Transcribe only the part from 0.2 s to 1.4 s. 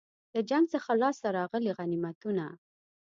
له جنګ څخه لاسته